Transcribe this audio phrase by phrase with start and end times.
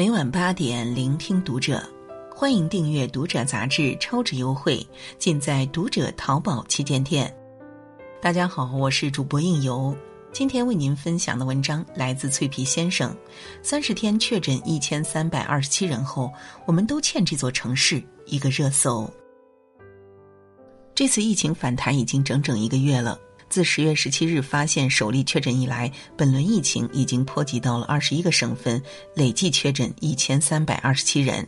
[0.00, 1.86] 每晚八点，聆听读者。
[2.34, 4.82] 欢迎订阅《读者》杂志，超值优惠
[5.18, 7.30] 尽在《读者》淘宝旗舰店。
[8.18, 9.94] 大家好，我是主播应由。
[10.32, 13.14] 今天为您分享的文章来自脆皮先生。
[13.62, 16.32] 三十天确诊一千三百二十七人后，
[16.64, 19.06] 我们都欠这座城市一个热搜。
[20.94, 23.20] 这次疫情反弹已经整整一个月了。
[23.50, 28.80] 自十月十七日发现首例确诊以来，本轮疫情已经波及到了二十一个省份，
[29.16, 31.46] 累计确诊一千三百二十七人。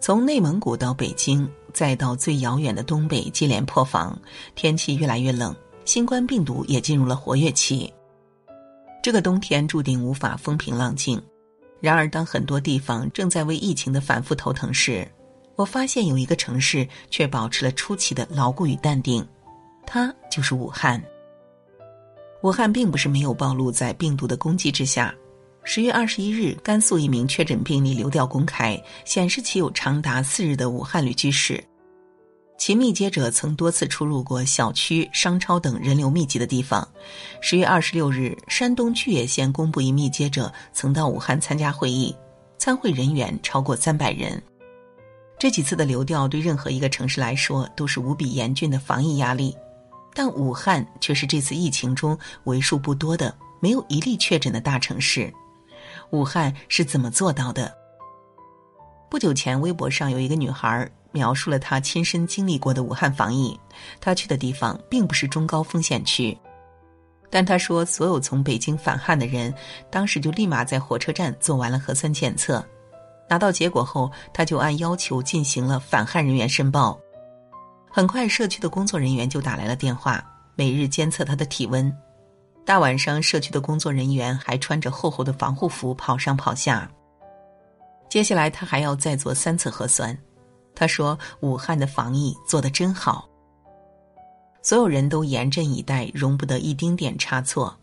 [0.00, 4.16] 从内蒙古到北京，再到最遥远的东北，接连破防。
[4.54, 7.92] 天气越来越冷，新冠病毒也进入了活跃期。
[9.02, 11.20] 这个冬天注定无法风平浪静。
[11.80, 15.08] 然而，当很多地方正在为疫情的反复头疼时，
[15.56, 19.26] 我发现有一个城市却保持了出奇的牢固与淡定。
[19.86, 21.02] 它就是武汉。
[22.42, 25.14] 武汉并不是没有暴露在病毒的攻击之下。
[25.64, 31.62] 十月二十一日，甘肃一名确诊病例流调公开，显示其有长达四日的武汉旅居史。
[32.58, 36.86] 其密接者曾多次出入过小区、商超等人流密集的地方。
[37.40, 42.14] 十月二十六日，山东巨野县公布一密接者曾到武汉参加会议，
[42.58, 44.42] 参会人员超过三百人。
[45.38, 49.56] 这几次的流调对任何一个城市来说都是无比严峻的防疫压力。
[50.14, 55.32] 但武汉却是这次疫情中为数不多的没有一例确诊的大城市。
[56.10, 57.72] 武汉是怎么做到的？
[59.10, 63.58] 不久前，微博上有一个女孩描述了她亲身经历过的武汉防疫。
[64.00, 66.36] 她去的地方并不是中高风险区，
[67.28, 69.52] 但她说，所有从北京返汉的人，
[69.90, 72.64] 当时就立马在火车站做完了核酸检测。
[73.28, 76.98] 拿到结果后，她就按要求进行了返汉人员申报。
[77.94, 81.94] 很快，社区的工作人员就打来了电话，每日监测他的体温。
[82.64, 86.90] 大晚上，社区的工作人员还穿着厚厚的防护服跑上跑下。
[88.08, 90.16] 接下来，他还要再做三次核酸。
[90.74, 93.28] 他说：“武汉的防疫做得真好。”
[94.62, 97.76] 所有人都严阵以待，容不得一丁点差错。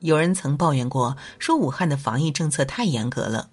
[0.00, 3.50] 有人曾抱怨过，说武汉的防疫政策太严格了。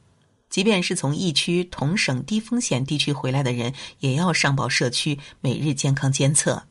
[0.53, 6.61] 即便是从疫区同省低风险地区回来的人，也要上报社区每日健康监测，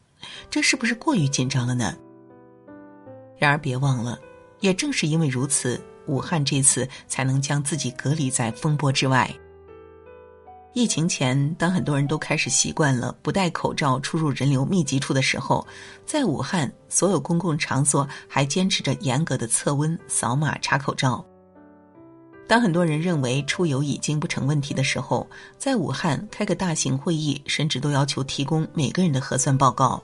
[0.48, 1.92] 这是不是过于紧张了呢？
[3.36, 4.16] 然而别忘了，
[4.60, 9.28] 也正是因为如此，武汉这次才能将自己隔离在风波之外。
[10.74, 15.66] 疫情前，当很多人都开始习惯了不戴口罩出入人流密集处的时候，
[16.06, 21.26] 在武汉所有公共场所还坚持着严格的测温、扫码、查口罩。
[22.46, 25.26] 当很多人认为出游已经不成问题的时候，
[25.56, 30.02] 在武汉开个大型会议，甚至都要求提供每个人的核酸报告。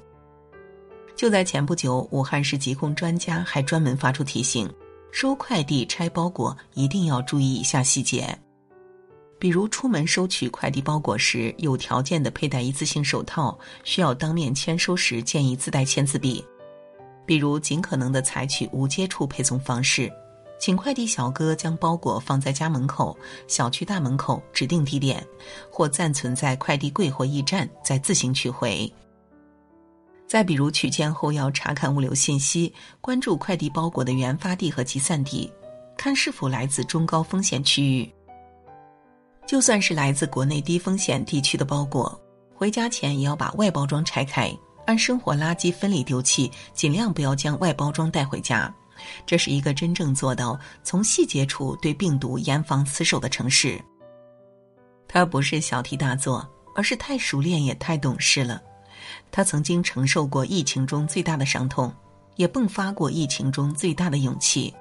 [1.14, 4.70] 就在前不久，武汉市疾控专家还专门发出提醒：
[5.10, 8.38] 收快递、拆包裹一定要注意以下细节，
[9.38, 16.42] 比如出门收取快递包裹时，有条件的佩戴一次性手套；需要当面签收时，建议自带签字笔；
[17.26, 20.10] 比如尽可能的采取无接触配送方式。
[20.58, 25.24] 请快递小哥将包裹放在家门口、小区大门口指定地点，
[25.70, 28.92] 或暂存在快递柜或驿站，再自行取回。
[30.26, 35.50] 再比如取件后要查看物流信息，关注快递包裹的原发地和集散地，
[35.96, 38.12] 看是否来自中高风险区域。
[39.46, 42.20] 就算是来自国内低风险地区的包裹，
[42.54, 44.54] 回家前也要把外包装拆开，
[44.84, 48.74] 按生活垃圾分类丢弃，尽量不要将外包装带回家。
[49.26, 53.80] 这是一个真正做到从细节处对病毒严防死守的城市。
[55.06, 58.62] 他不是小题大做，而是太熟练也太懂事了。
[59.30, 61.92] 他曾经承受过疫情中最大的伤痛，
[62.36, 64.74] 也迸发过疫情中最大的勇气。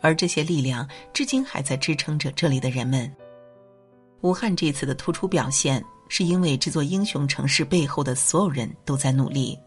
[0.00, 3.10] 而这些力量至今还在支撑着这里的人们。
[4.20, 9.58] 武汉这次的突出表现，是因为这座英雄城市背后的所有人都在努力。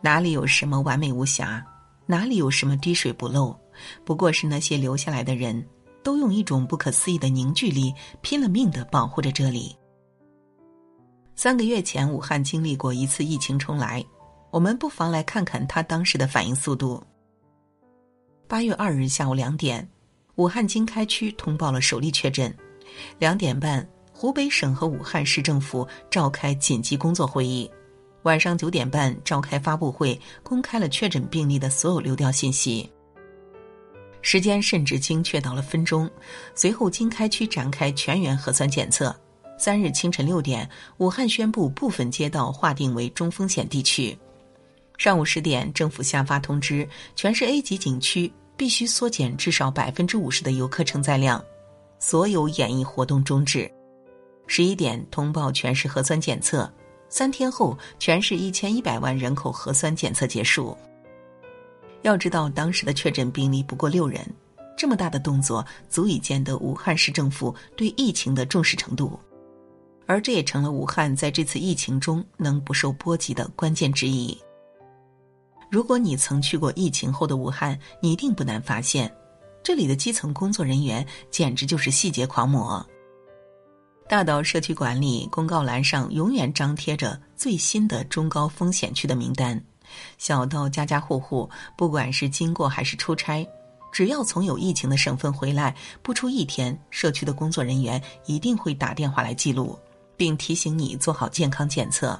[0.00, 1.64] 哪里有什么完美无瑕？
[2.10, 3.56] 哪里有什么滴水不漏？
[4.04, 5.64] 不过是那些留下来的人，
[6.02, 9.76] 都用一种不可思议的凝聚力，拼了命的保护着这里。
[11.36, 14.04] 三个月前，武汉经历过一次疫情重来，
[14.50, 17.00] 我们不妨来看看他当时的反应速度。
[18.48, 19.88] 八月二日下午两点，
[20.34, 22.52] 武汉经开区通报了首例确诊。
[23.20, 27.70] 两点半，湖北省和武汉市政府召开紧急工作会议。
[28.22, 32.90] 晚上九点半召开发布会，公开了确诊病例的所有流调信息。
[34.22, 36.10] 时间甚至精确到了分钟。
[36.54, 39.14] 随后，经开区展开全员核酸检测。
[39.58, 40.68] 三日清晨六点，
[40.98, 44.16] 武汉宣布部分街道划定为中风险地区。
[44.98, 51.42] 上午十点，政府下发通知，全市 A 级景区必须缩减至少百分之五十的游客承载量。
[51.98, 53.70] 所有演艺活动终止。
[54.46, 56.70] 十一点通报全市核酸检测，
[57.10, 60.74] 三天后全市一千一百万人口核酸检测结束。
[62.02, 64.24] 要知道，当时的确诊病例不过六人，
[64.74, 69.18] 这么大的动作足以见得武汉市政府对疫情的重视程度，
[70.06, 74.34] 而这也成了武汉在这次疫情中能不受波及的关键之一。
[75.70, 79.12] 如果你曾去过疫情后的武汉，你一定不难发现，
[79.62, 82.84] 这里的基层工作人员简直就是细节狂魔。
[84.10, 89.62] 大到社区管理，公告栏上永远张贴着最新的中高风险区的名单。
[90.18, 93.48] 小到家家户户，不管是经过还是出差，
[93.92, 95.72] 只要从有疫情的省份回来，
[96.02, 99.78] 不出一天，社区的工作人员一定会打电话来记录，
[100.16, 102.18] 并提醒你做好健康检测。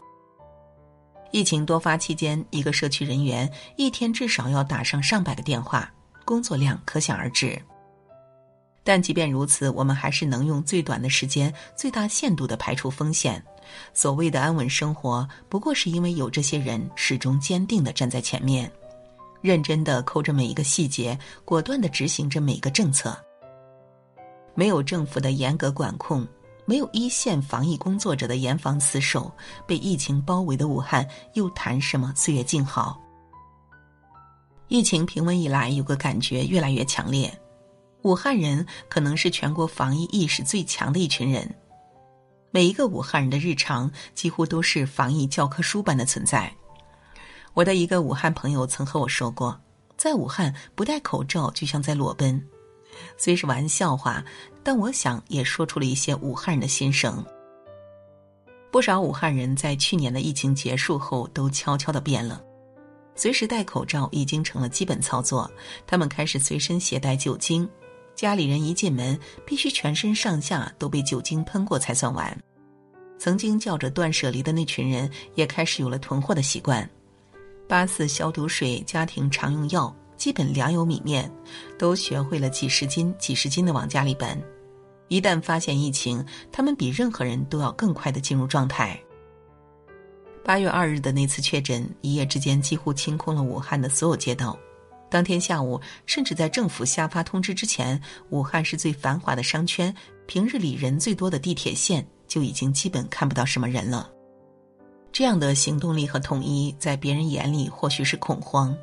[1.32, 5.92] 疫情多发期间，一个社区人员一天至少要打上上百个电话，
[6.24, 7.60] 工作量可想而知。
[8.90, 13.40] 但即便如此，我们还是能用最短的时间、最大限度的排除风险。
[13.94, 18.68] 所谓的安稳生活，不过是因为有这些人始终坚定的站在前面，
[19.40, 23.16] 认真的抠着每一个细节，果断的执行着每个政策。
[24.56, 26.26] 没有政府的严格管控，
[26.64, 29.30] 没有一线防疫工作者的严防死守，
[29.68, 33.00] 被疫情包围的武汉又谈什么岁月静好？
[34.66, 37.32] 疫情平稳以来，有个感觉越来越强烈：
[38.02, 41.54] 武汉人可能是全国防疫意识最强的一群人。
[42.50, 46.52] 每一个武汉人的日常几乎都是防疫教科书般的存在。
[47.54, 49.60] 我的一个武汉朋友曾和我说过，
[49.96, 52.42] 在武汉不戴口罩就像在裸奔，
[53.16, 54.24] 虽是玩笑话，
[54.62, 57.24] 但我想也说出了一些武汉人的心声。
[58.70, 62.42] 不少武汉人在去年的疫情结束后都悄悄的变了，
[63.14, 65.50] 随时戴口罩已经成了基本操作，
[65.86, 67.68] 他们开始随身携带酒精。
[68.20, 72.38] 家里人一进门，必须全身上下都被酒精喷过才算完。
[73.18, 76.86] 曾经叫着断舍离的那群人，也开始有了囤货的习惯。
[77.66, 81.32] 八四消毒水、家庭常用药、基本粮油米面，
[81.78, 84.38] 都学会了几十斤、几十斤的往家里搬。
[85.08, 86.22] 一旦发现疫情，
[86.52, 89.00] 他们比任何人都要更快的进入状态。
[90.44, 94.58] 八月二日的那次确诊，一夜之间几乎清空了武汉的所有街道。
[95.10, 99.92] 当天下午，甚至在政府下发通知之前，武汉市最繁华的商圈、
[100.26, 104.08] 平日里人最多的地铁线就已经基本看不到什么人了。
[105.10, 108.74] 这样的行动力和统一，在别人眼里或许是恐慌，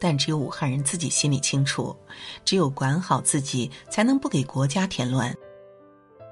[0.00, 1.96] 但只有武汉人自己心里清楚。
[2.44, 5.32] 只有管好自己，才能不给国家添乱，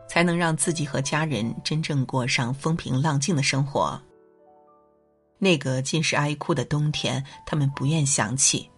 [0.09, 3.99] 才能让自己和家人真正过上风平浪静的生活。
[5.39, 8.69] 那个尽是哀哭的冬天，他们不愿想起。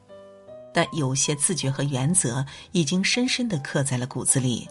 [0.72, 4.68] 但有些自觉和原则已经深深的刻在了骨子里。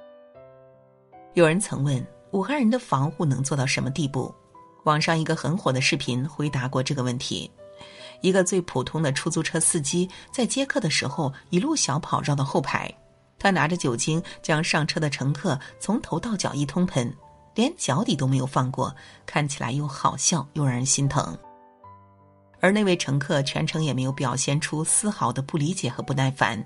[1.34, 4.34] 有人曾问武汉人的防护能做到什么地步？
[4.86, 7.50] 网上一个很火的视频回答过这个问题：
[8.22, 12.92] 一个最普通的出租车司机在接客的时候，一路小跑绕到后排，
[13.38, 17.14] 他拿着酒精将上车的乘客从头到脚一通喷，
[17.56, 21.38] 连脚底都没有放过，看起来又好笑又让人心疼。
[22.62, 26.62] 而那位乘客全程也没有表现出丝毫的不理解和不耐烦，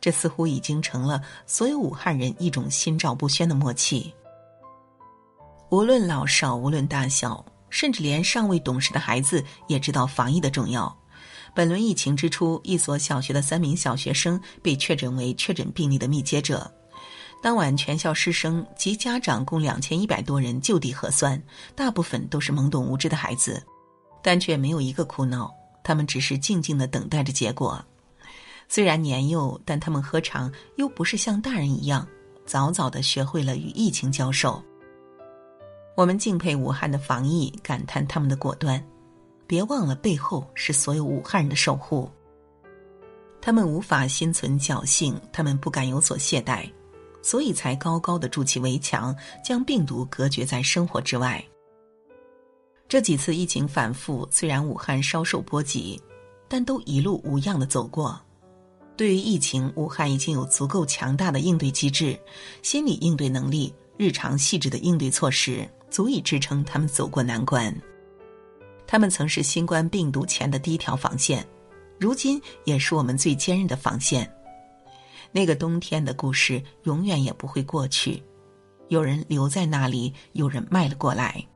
[0.00, 4.12] 这似乎已经成了所有武汉人一种心照不宣的默契。
[5.70, 10.94] 无论老少，无论大小，甚至连尚未懂事的孩子也知道防疫的重要。
[11.54, 16.70] 本轮疫情之初，一所小学的三名小学生被确诊为确诊病例的密接者，
[17.42, 21.42] 当晚全校师生及家长共两千一百多人就地核酸，
[21.74, 23.62] 大部分都是懵懂无知的孩子。
[24.22, 27.84] 但却没有一个哭闹，他们只是静静的等待着结果。
[28.68, 32.06] 虽然年幼，但他们何尝又不是像大人一样，
[32.44, 34.62] 早早的学会了与疫情交手。
[35.96, 38.82] 我们敬佩武汉的防疫，感叹他们的果断。
[39.46, 42.10] 别忘了，背后是所有武汉人的守护。
[43.40, 46.70] 他们无法心存侥幸，他们不敢有所懈怠，
[47.22, 51.42] 所以才高高的筑起围墙，将病毒隔绝在生活之外。
[52.88, 56.00] 这几次疫情反复，虽然武汉稍受波及，
[56.48, 58.18] 但都一路无恙的走过。
[58.96, 62.18] 对于疫情，武汉已经有足够强大的应对机制、
[62.62, 67.72] 心理应对能力、日常细致的应对措施，足以支撑他们走过难关。
[68.86, 71.46] 他们曾是新冠病毒前的第一条防线，
[71.98, 74.28] 如今也是我们最坚韧的防线。
[75.30, 78.22] 那个冬天的故事永远也不会过去，
[78.88, 81.46] 有人留在那里，有人迈了过来。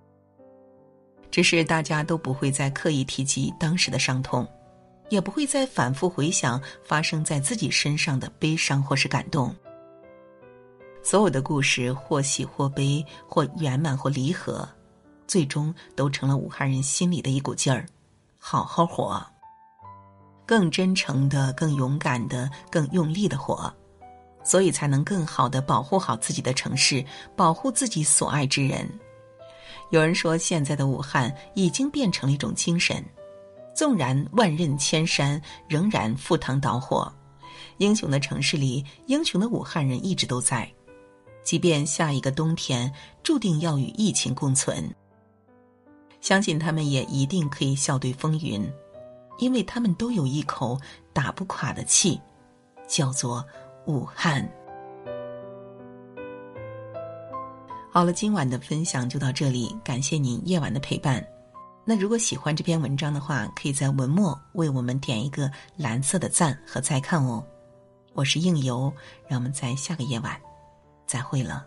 [1.33, 4.47] 只是大家都不会再刻意提及当时的伤痛，
[5.09, 9.53] 也不会再反复回想发生在自己身上的悲伤或是感动。
[11.03, 14.69] 所有的故事或喜或悲，或圆满或离合，
[15.27, 17.87] 最终都成了武汉人心里的一股劲儿，
[18.39, 19.21] 好好活。
[20.45, 23.73] 更真诚的、更勇敢的、更用力的活，
[24.45, 27.03] 所以才能更好的保护好自己的城市，
[27.35, 28.87] 保护自己所爱之人。
[29.93, 33.05] 有人说，现在的武汉已经变成了一种精神，
[33.75, 37.13] 纵然万仞千山，仍然赴汤蹈火。
[37.77, 40.67] 英雄的城市里，英雄的武汉人一直都在。
[41.45, 42.91] 即便下一个冬天
[43.23, 44.91] 注定要与疫情共存，
[46.23, 48.67] 相信他们也一定可以笑对风云，
[49.39, 50.81] 因为他们都有一口
[51.13, 52.19] 打不垮的气，
[52.89, 53.45] 叫做
[53.87, 54.51] 武汉。
[57.95, 61.23] 好了，今晚的分享就到这里，感谢您夜晚的陪伴。
[61.85, 67.45] 那如果喜欢这篇文章的话，可以在文末为我们点一个蓝色的赞和再看哦。
[68.15, 68.91] 我是应由，
[69.29, 70.41] 让我们在下个夜晚
[71.07, 71.67] 再会了。